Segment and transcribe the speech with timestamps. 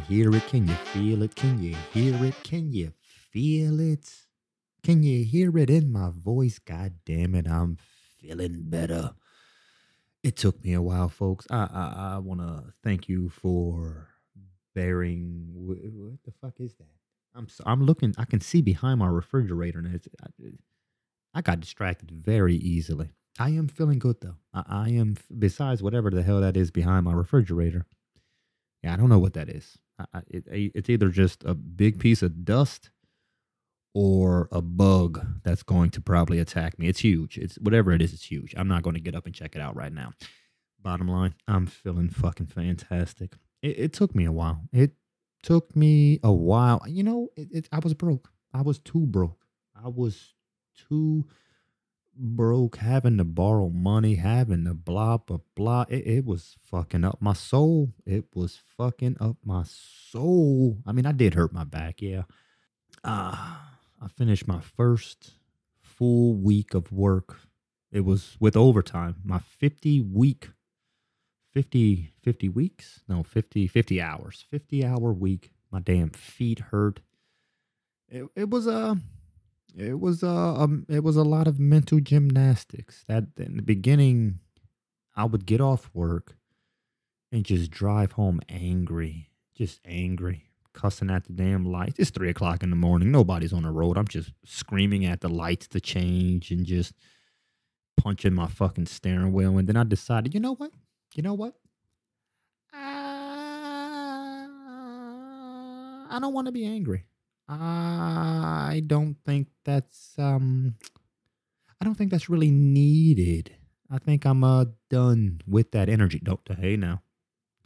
[0.00, 0.46] hear it?
[0.48, 1.34] Can you feel it?
[1.34, 2.34] Can you hear it?
[2.42, 4.10] Can you feel it?
[4.82, 6.58] Can you hear it in my voice?
[6.58, 7.76] God damn it, I'm
[8.18, 9.12] feeling better.
[10.22, 11.46] It took me a while, folks.
[11.50, 14.08] I I, I want to thank you for
[14.74, 15.48] bearing.
[15.54, 16.88] wh- What the fuck is that?
[17.34, 18.14] I'm so, I'm looking.
[18.18, 20.28] I can see behind my refrigerator, and it's, I,
[21.34, 23.10] I got distracted very easily.
[23.38, 24.36] I am feeling good though.
[24.52, 25.16] I, I am.
[25.38, 27.86] Besides whatever the hell that is behind my refrigerator.
[28.82, 29.78] Yeah, I don't know what that is.
[30.14, 32.90] I, it, it's either just a big piece of dust
[33.94, 36.88] or a bug that's going to probably attack me.
[36.88, 37.38] It's huge.
[37.38, 38.12] It's whatever it is.
[38.12, 38.54] It's huge.
[38.56, 40.12] I'm not going to get up and check it out right now.
[40.80, 43.34] Bottom line, I'm feeling fucking fantastic.
[43.62, 44.62] It, it took me a while.
[44.72, 44.92] It
[45.42, 46.82] took me a while.
[46.86, 48.30] You know, it, I was broke.
[48.54, 49.44] I was too broke.
[49.74, 50.34] I was
[50.88, 51.26] too
[52.20, 55.84] broke, having to borrow money, having to blah blah blah.
[55.88, 57.92] It, it was fucking up my soul.
[58.06, 60.78] It was fucking up my soul.
[60.86, 62.22] I mean, I did hurt my back, yeah.
[63.04, 65.32] Ah, I finished my first
[65.82, 67.38] full week of work.
[67.90, 69.16] It was with overtime.
[69.24, 70.50] My 50 week
[71.52, 73.00] 50 50 weeks?
[73.08, 74.44] No, 50 50 hours.
[74.50, 75.50] 50 hour week.
[75.70, 77.00] My damn feet hurt.
[78.08, 78.98] It it was a
[79.76, 83.04] it was uh um it was a lot of mental gymnastics.
[83.08, 84.40] That in the beginning
[85.16, 86.36] I would get off work
[87.32, 89.30] and just drive home angry.
[89.54, 90.46] Just angry.
[90.72, 91.98] Cussing at the damn lights.
[91.98, 93.10] It's three o'clock in the morning.
[93.10, 93.98] Nobody's on the road.
[93.98, 96.94] I'm just screaming at the lights to change and just
[97.96, 99.58] punching my fucking steering wheel.
[99.58, 100.70] And then I decided, you know what?
[101.14, 101.54] You know what?
[102.72, 102.78] Uh,
[106.08, 107.04] I don't want to be angry.
[107.50, 110.76] I don't think that's um
[111.80, 113.56] I don't think that's really needed.
[113.90, 116.20] I think I'm uh done with that energy.
[116.22, 117.02] Don't hey now.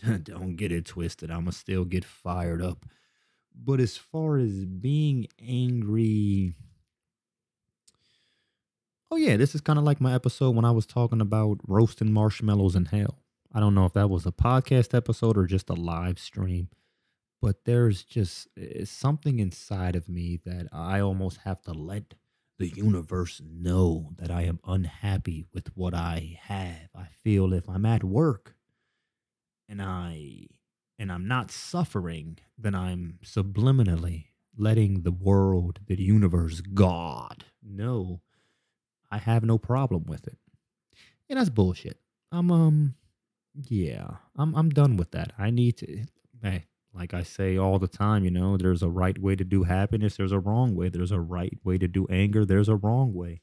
[0.23, 1.31] don't get it twisted.
[1.31, 2.87] I'ma still get fired up.
[3.55, 6.55] But as far as being angry,
[9.11, 12.12] oh yeah, this is kind of like my episode when I was talking about roasting
[12.12, 13.21] marshmallows in hell.
[13.53, 16.69] I don't know if that was a podcast episode or just a live stream,
[17.41, 18.49] but there's just
[18.84, 22.15] something inside of me that I almost have to let
[22.59, 26.89] the universe know that I am unhappy with what I have.
[26.94, 28.55] I feel if I'm at work
[29.69, 30.47] and I
[30.99, 38.21] and I'm not suffering, then I'm subliminally letting the world, the universe, God know
[39.11, 40.39] I have no problem with it.
[41.28, 41.99] And that's bullshit.
[42.33, 42.94] I'm um
[43.69, 45.33] yeah, I'm I'm done with that.
[45.39, 46.05] I need to
[46.43, 49.65] hey, like I say all the time, you know, there's a right way to do
[49.65, 50.88] happiness, there's a wrong way.
[50.88, 53.43] There's a right way to do anger, there's a wrong way.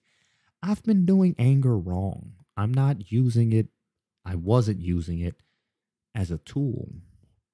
[0.63, 2.33] I've been doing anger wrong.
[2.55, 3.67] I'm not using it
[4.25, 5.35] I wasn't using it
[6.13, 6.89] as a tool.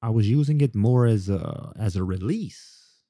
[0.02, 3.04] I was using it more as a as a release.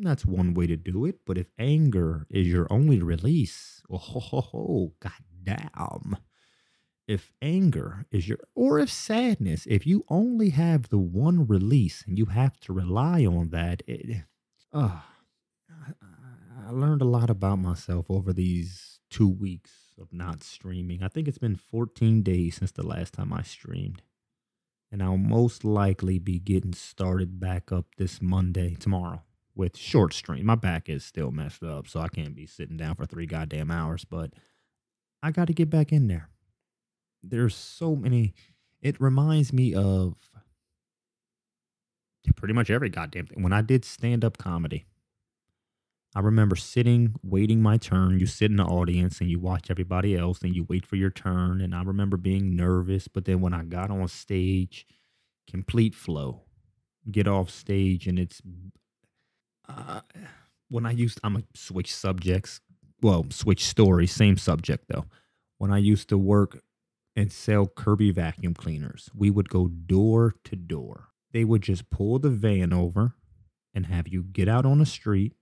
[0.00, 5.12] That's one way to do it, but if anger is your only release, oh god
[5.42, 6.16] damn
[7.08, 12.18] if anger is your or if sadness if you only have the one release and
[12.18, 14.24] you have to rely on that it,
[14.72, 15.00] uh,
[15.70, 21.02] I- learned a lot about myself over these two weeks of not streaming.
[21.02, 24.02] I think it's been 14 days since the last time i streamed.
[24.92, 29.22] And i'll most likely be getting started back up this monday tomorrow
[29.54, 30.44] with short stream.
[30.46, 33.70] My back is still messed up so i can't be sitting down for three goddamn
[33.70, 34.34] hours but
[35.22, 36.28] i got to get back in there
[37.22, 38.34] there's so many
[38.80, 40.14] it reminds me of
[42.36, 43.42] pretty much every goddamn thing.
[43.42, 44.86] When i did stand-up comedy
[46.14, 48.18] i remember sitting waiting my turn.
[48.20, 51.10] You sit in the audience and you watch everybody else and you wait for your
[51.10, 51.60] turn.
[51.60, 54.86] And i remember being nervous but then when i got on stage
[55.50, 56.42] complete flow.
[57.10, 58.42] Get off stage and it's
[59.68, 60.00] uh,
[60.68, 62.60] when i used i'm gonna switch subjects.
[63.02, 65.06] Well switch stories same subject though.
[65.58, 66.62] When i used to work
[67.18, 69.10] and sell Kirby vacuum cleaners.
[69.12, 71.08] We would go door to door.
[71.32, 73.16] They would just pull the van over
[73.74, 75.32] and have you get out on the street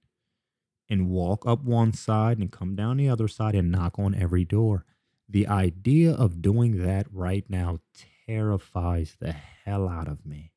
[0.89, 4.43] and walk up one side and come down the other side and knock on every
[4.43, 4.87] door.
[5.29, 7.81] The idea of doing that right now
[8.27, 10.53] terrifies the hell out of me.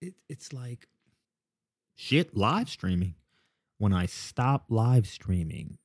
[0.00, 0.88] It, it's like
[1.94, 3.14] shit live streaming.
[3.78, 5.78] When I stop live streaming,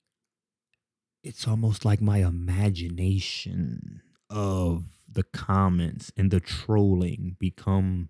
[1.25, 8.10] it's almost like my imagination of the comments and the trolling become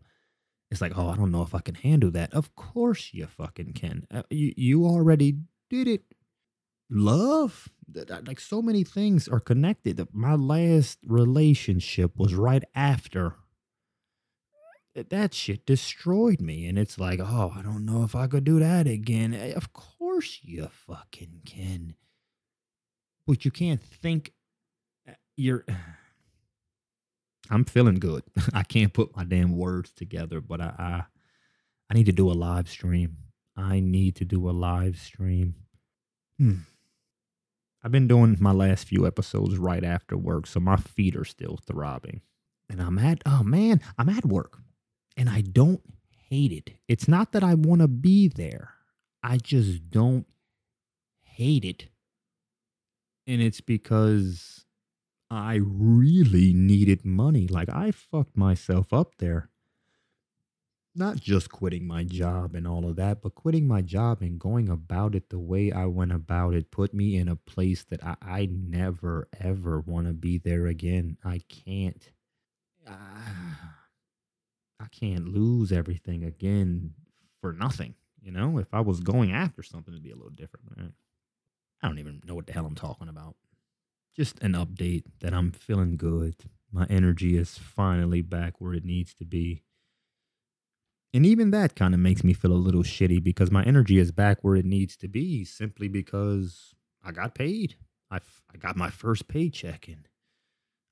[0.72, 3.74] it's like oh i don't know if i can handle that of course you fucking
[3.74, 5.38] can Uh, you, you already
[5.70, 6.04] did it
[6.90, 7.70] love
[8.28, 13.36] like so many things are connected my last relationship was right after
[15.10, 16.66] that shit destroyed me.
[16.68, 19.34] And it's like, oh, I don't know if I could do that again.
[19.34, 21.96] Eh, of course you fucking can.
[23.28, 24.34] But you can't think
[25.08, 25.66] eh, you're.
[27.50, 28.24] I'm feeling good.
[28.54, 31.04] I can't put my damn words together, but I, I
[31.90, 33.18] I need to do a live stream.
[33.56, 35.56] I need to do a live stream.
[36.40, 36.60] Hmm.
[37.84, 41.58] I've been doing my last few episodes right after work, so my feet are still
[41.58, 42.22] throbbing.
[42.68, 44.58] And I'm at, oh man, I'm at work
[45.16, 45.82] and I don't
[46.30, 46.72] hate it.
[46.88, 48.74] It's not that I want to be there,
[49.22, 50.26] I just don't
[51.24, 51.88] hate it.
[53.28, 54.66] And it's because
[55.32, 57.48] I really needed money.
[57.48, 59.50] Like I fucked myself up there
[60.96, 64.70] not just quitting my job and all of that, but quitting my job and going
[64.70, 68.16] about it the way I went about it put me in a place that I,
[68.22, 71.18] I never, ever want to be there again.
[71.24, 72.10] I can't.
[72.88, 72.94] Uh,
[74.80, 76.94] I can't lose everything again
[77.42, 77.96] for nothing.
[78.22, 80.66] You know, if I was going after something, it'd be a little different.
[80.78, 80.92] Right?
[81.82, 83.36] I don't even know what the hell I'm talking about.
[84.16, 86.36] Just an update that I'm feeling good.
[86.72, 89.64] My energy is finally back where it needs to be
[91.16, 94.12] and even that kind of makes me feel a little shitty because my energy is
[94.12, 97.76] back where it needs to be simply because I got paid.
[98.12, 98.18] I,
[98.54, 100.10] I got my first paycheck and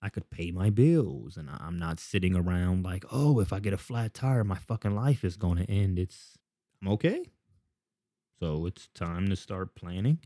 [0.01, 3.73] I could pay my bills and I'm not sitting around like, oh, if I get
[3.73, 5.99] a flat tire, my fucking life is going to end.
[5.99, 6.37] It's,
[6.81, 7.25] I'm okay.
[8.39, 10.19] So it's time to start planning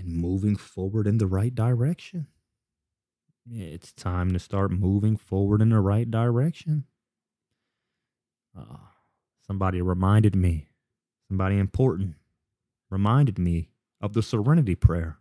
[0.00, 2.26] and moving forward in the right direction.
[3.50, 6.84] It's time to start moving forward in the right direction.
[8.56, 8.76] Uh,
[9.46, 10.68] somebody reminded me,
[11.28, 12.16] somebody important
[12.90, 13.70] reminded me
[14.00, 15.18] of the serenity prayer.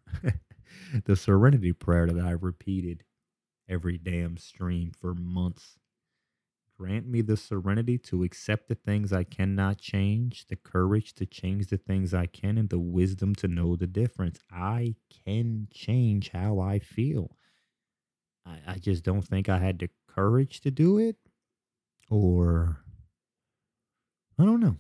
[1.05, 3.03] the serenity prayer that I repeated
[3.69, 5.77] every damn stream for months.
[6.79, 11.67] Grant me the serenity to accept the things I cannot change, the courage to change
[11.67, 14.39] the things I can, and the wisdom to know the difference.
[14.49, 14.95] I
[15.25, 17.35] can change how I feel.
[18.45, 21.17] I, I just don't think I had the courage to do it,
[22.09, 22.77] or
[24.39, 24.77] I don't know.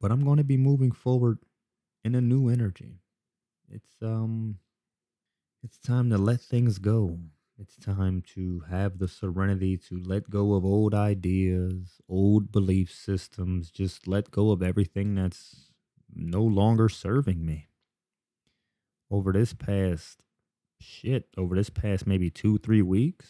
[0.00, 1.40] But I'm going to be moving forward
[2.04, 3.00] in a new energy.
[3.68, 4.56] It's um
[5.62, 7.18] it's time to let things go.
[7.60, 13.70] It's time to have the serenity to let go of old ideas, old belief systems,
[13.70, 15.70] just let go of everything that's
[16.10, 17.68] no longer serving me.
[19.10, 20.22] Over this past
[20.80, 23.26] shit, over this past maybe 2 3 weeks,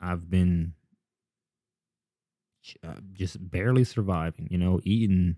[0.00, 0.74] I've been
[2.84, 4.46] uh, just barely surviving.
[4.52, 5.34] You know, eating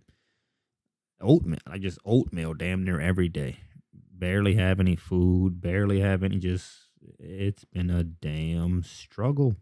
[1.22, 3.60] oatmeal, like just oatmeal, damn near every day.
[3.94, 5.62] Barely have any food.
[5.62, 6.36] Barely have any.
[6.36, 9.56] Just it's been a damn struggle.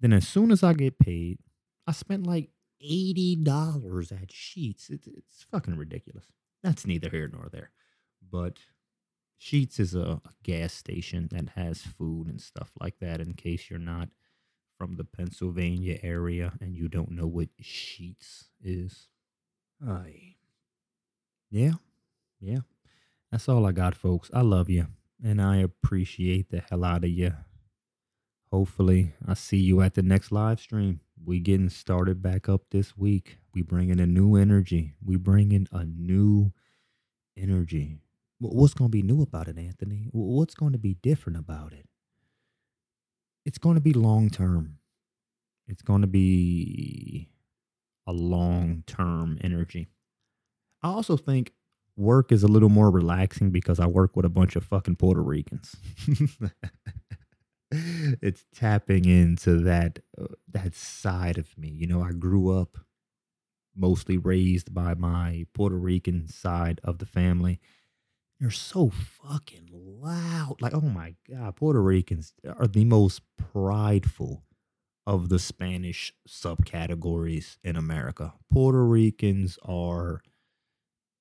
[0.00, 1.38] Then as soon as I get paid,
[1.86, 4.90] I spent like eighty dollars at Sheetz.
[4.90, 6.26] It's it's fucking ridiculous.
[6.62, 7.70] That's neither here nor there.
[8.28, 8.58] But
[9.40, 13.20] Sheetz is a, a gas station that has food and stuff like that.
[13.20, 14.08] In case you're not
[14.76, 19.08] from the Pennsylvania area and you don't know what Sheetz is,
[19.86, 20.34] I.
[21.50, 21.74] Yeah,
[22.40, 22.60] yeah.
[23.30, 24.30] That's all I got, folks.
[24.34, 24.86] I love you
[25.22, 27.34] and I appreciate the hell out of you.
[28.52, 31.00] Hopefully, I see you at the next live stream.
[31.24, 33.38] We getting started back up this week.
[33.54, 34.94] We bringing a new energy.
[35.04, 36.52] We bringing a new
[37.36, 37.98] energy.
[38.38, 40.08] What's going to be new about it, Anthony?
[40.12, 41.86] What's going to be different about it?
[43.46, 44.78] it's going to be long term.
[45.68, 47.30] It's going to be
[48.06, 49.86] a long term energy.
[50.82, 51.52] I also think
[51.96, 55.22] work is a little more relaxing because I work with a bunch of fucking Puerto
[55.22, 55.76] Ricans.
[57.70, 61.68] it's tapping into that uh, that side of me.
[61.68, 62.78] You know, I grew up
[63.74, 67.60] mostly raised by my Puerto Rican side of the family
[68.40, 70.56] they're so fucking loud.
[70.60, 74.44] Like, oh my God, Puerto Ricans are the most prideful
[75.06, 78.34] of the Spanish subcategories in America.
[78.52, 80.20] Puerto Ricans are,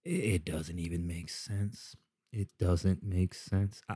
[0.06, 1.96] it doesn't even make sense.
[2.32, 3.82] It doesn't make sense.
[3.90, 3.96] I,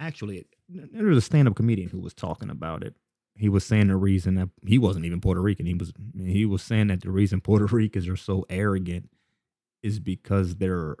[0.00, 2.94] actually, there was a stand up comedian who was talking about it.
[3.36, 5.66] He was saying the reason that he wasn't even Puerto Rican.
[5.66, 9.10] He was he was saying that the reason Puerto Ricans are so arrogant
[9.82, 10.96] is because they're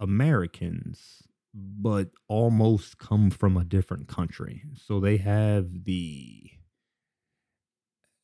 [0.00, 1.22] Americans,
[1.54, 4.62] but almost come from a different country.
[4.76, 6.50] So they have the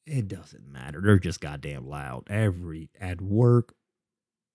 [0.07, 1.01] it doesn't matter.
[1.03, 2.25] They're just goddamn loud.
[2.31, 3.75] Every at work,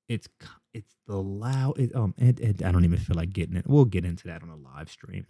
[0.09, 0.27] it's
[0.73, 1.79] it's the loud.
[1.79, 3.65] It, um, it, it, I don't even feel like getting it.
[3.67, 5.25] We'll get into that on a live stream.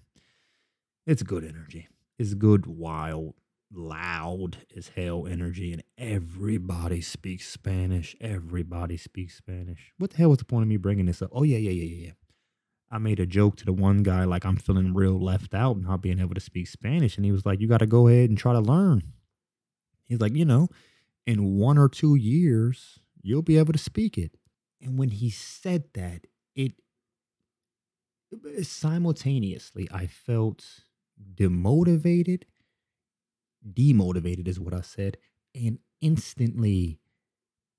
[1.06, 1.88] It's good energy.
[2.18, 3.34] It's good wild
[3.76, 8.16] loud as hell energy, and everybody speaks Spanish.
[8.22, 9.92] Everybody speaks Spanish.
[9.98, 11.30] What the hell was the point of me bringing this up?
[11.34, 12.12] Oh yeah, yeah, yeah, yeah.
[12.92, 16.02] I made a joke to the one guy like I'm feeling real left out not
[16.02, 18.38] being able to speak Spanish, and he was like, "You got to go ahead and
[18.38, 19.14] try to learn."
[20.06, 20.68] He's like, you know,
[21.26, 24.38] in one or two years, you'll be able to speak it.
[24.84, 26.74] And when he said that, it
[28.34, 30.66] uh, simultaneously I felt
[31.36, 32.44] demotivated,
[33.68, 35.18] demotivated is what I said,
[35.56, 37.00] and instantly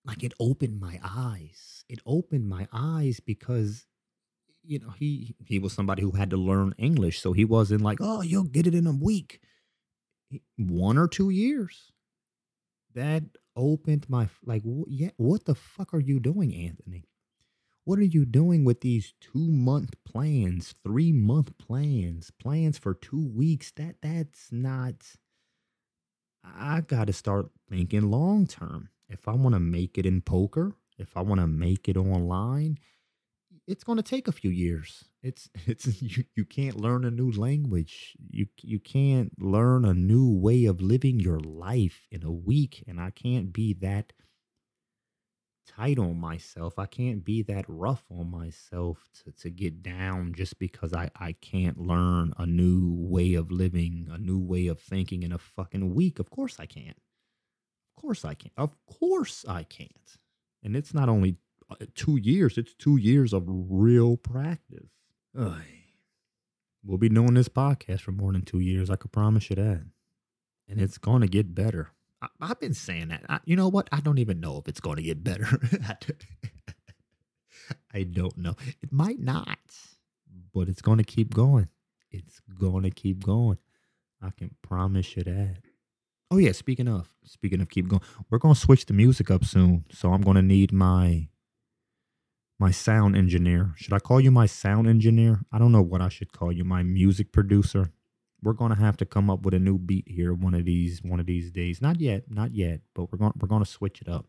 [0.04, 1.84] like it opened my eyes.
[1.88, 3.86] It opened my eyes because
[4.66, 7.98] you know, he he was somebody who had to learn English, so he wasn't like,
[8.00, 9.40] "Oh, you'll get it in a week."
[10.56, 11.92] One or two years.
[12.94, 13.24] That
[13.56, 15.10] opened my like, yeah.
[15.16, 17.04] What the fuck are you doing, Anthony?
[17.84, 23.28] What are you doing with these two month plans, three month plans, plans for two
[23.28, 23.72] weeks?
[23.72, 24.94] That that's not.
[26.44, 28.90] I got to start thinking long term.
[29.08, 32.78] If I want to make it in poker, if I want to make it online,
[33.66, 35.04] it's going to take a few years.
[35.24, 38.14] It's it's you, you can't learn a new language.
[38.30, 43.00] You you can't learn a new way of living your life in a week and
[43.00, 44.12] I can't be that
[45.66, 46.78] tight on myself.
[46.78, 51.32] I can't be that rough on myself to, to get down just because I, I
[51.32, 55.94] can't learn a new way of living, a new way of thinking in a fucking
[55.94, 56.18] week.
[56.18, 56.98] Of course I can't.
[57.96, 58.52] Of course I can't.
[58.58, 60.18] Of course I can't.
[60.62, 61.38] And it's not only
[61.70, 62.58] uh, two years.
[62.58, 64.93] It's two years of real practice.
[65.38, 65.62] Ugh.
[66.84, 68.90] We'll be doing this podcast for more than two years.
[68.90, 69.84] I could promise you that.
[70.68, 71.90] And it's going to get better.
[72.40, 73.24] I, have been saying that.
[73.28, 73.88] I, you know what?
[73.92, 75.46] I don't even know if it's going to get better.
[77.94, 78.54] I don't know.
[78.82, 79.58] It might not,
[80.52, 81.68] but it's going to keep going.
[82.10, 83.58] It's going to keep going.
[84.22, 85.56] I can promise you that.
[86.30, 89.44] Oh yeah, speaking of, speaking of keep going, we're going to switch the music up
[89.44, 89.84] soon.
[89.90, 91.28] So I'm going to need my
[92.58, 93.72] my sound engineer.
[93.76, 95.40] Should I call you my sound engineer?
[95.52, 96.64] I don't know what I should call you.
[96.64, 97.90] My music producer.
[98.42, 101.18] We're gonna have to come up with a new beat here one of these one
[101.18, 101.80] of these days.
[101.80, 104.26] Not yet, not yet, but we're gonna we're gonna switch it up.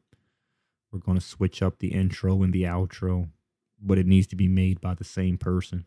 [0.92, 3.30] We're gonna switch up the intro and the outro,
[3.82, 5.86] but it needs to be made by the same person.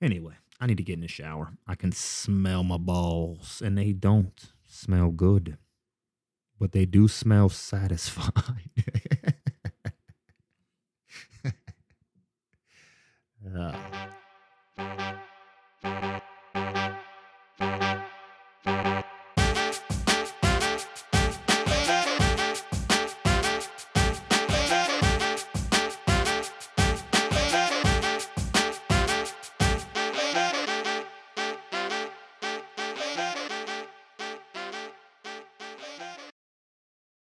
[0.00, 1.52] Anyway, I need to get in the shower.
[1.66, 5.58] I can smell my balls, and they don't smell good,
[6.58, 8.70] but they do smell satisfying.
[13.46, 13.72] Uh,